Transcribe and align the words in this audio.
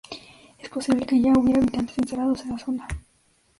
Es 0.57 0.67
posible 0.67 1.05
que 1.05 1.21
ya 1.21 1.31
hubiera 1.37 1.59
habitantes 1.61 1.95
instalados 1.99 2.41
en 2.41 2.49
la 2.49 2.57
zona. 2.57 2.87